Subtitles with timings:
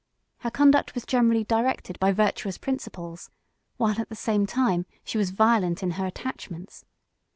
[0.39, 3.29] Her conduct was generally directed by virtuous principles,
[3.77, 6.85] while at the same time, she was violent in her attachments.